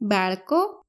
બાળકો, 0.00 0.84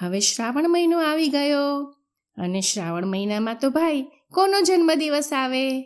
હવે 0.00 0.20
શ્રાવણ 0.20 0.68
મહિનો 0.68 1.00
આવી 1.00 1.28
ગયો 1.28 1.94
અને 2.36 2.60
શ્રાવણ 2.60 3.06
મહિનામાં 3.06 3.56
તો 3.60 3.70
ભાઈ 3.70 4.02
કોનો 4.32 4.60
જન્મદિવસ 4.60 5.32
આવે? 5.32 5.82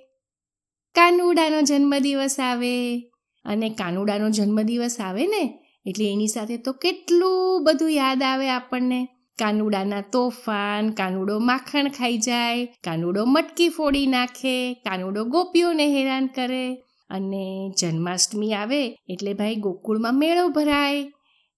કાનુડાનો 0.95 1.61
જન્મદિવસ 1.61 2.41
આવે 2.41 3.01
અને 3.45 3.71
કાનુડાનો 3.71 4.31
જન્મદિવસ 4.31 4.97
આવે 5.01 5.27
ને 5.27 5.59
એટલે 5.87 6.13
એની 6.13 6.27
સાથે 6.27 6.57
તો 6.57 6.73
કેટલું 6.73 7.65
બધું 7.65 7.91
યાદ 7.91 8.23
આવે 8.23 8.49
આપણને. 8.51 9.09
કાનુડાના 9.39 10.01
તોફાન, 10.01 10.91
કાનુડો 10.91 11.39
માખણ 11.39 11.89
ખાઈ 11.89 12.19
જાય, 12.19 12.65
કાનુડો 12.65 13.25
મટકી 13.25 13.69
ફોડી 13.69 14.07
નાખે, 14.07 14.75
કાનુડો 14.75 15.25
ગોપીઓને 15.25 15.87
હેરાન 15.87 16.27
કરે 16.27 16.75
અને 17.11 17.73
જન્માષ્ટમી 17.81 18.55
આવે 18.55 18.97
એટલે 19.09 19.35
ભાઈ 19.35 19.57
ગોકુળમાં 19.57 20.19
મેળો 20.19 20.49
ભરાય. 20.49 21.13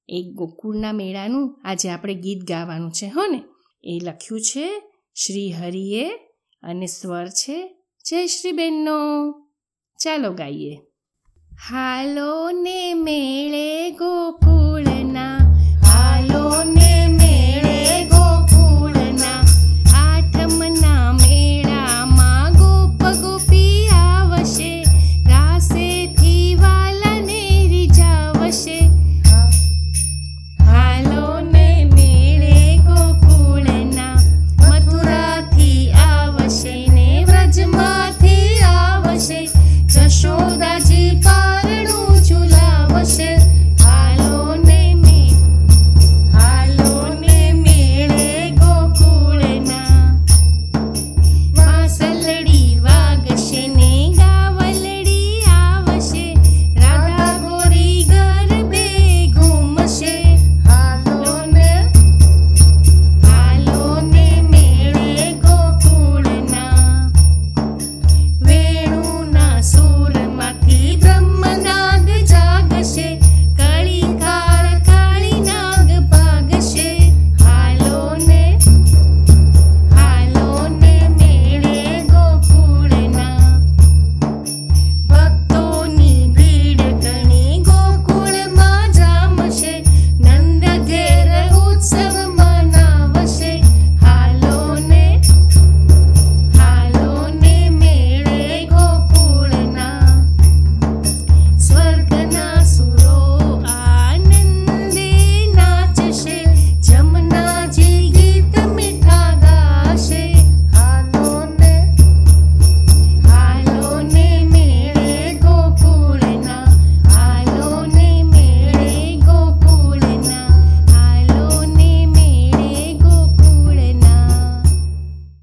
એ 0.09 0.31
ગોકુળના 0.35 0.93
મેળાનું 0.93 1.61
આજે 1.65 1.89
આપણે 1.89 2.15
ગીત 2.15 2.49
ગાવાનું 2.49 2.91
છે, 2.91 3.07
હો 3.07 3.27
ને? 3.27 3.43
એ 3.85 4.01
લખ્યું 4.03 4.41
છે 4.41 4.83
શ્રી 5.15 5.53
હરિએ 5.53 6.11
અને 6.63 6.87
સ્વર 6.87 7.27
છે 7.29 7.77
જય 8.05 8.27
શ્રી 8.27 8.53
બેનનો 8.53 9.33
ચાલો 10.03 10.33
ગાઈએ. 10.33 10.77
હાલો 11.71 12.51
ને 12.51 12.95
મેળે 12.95 13.91
ગોકુળ 13.91 14.44